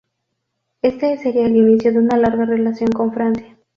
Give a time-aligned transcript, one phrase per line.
[0.81, 3.55] Este sería el inicio de una larga relación con Francia.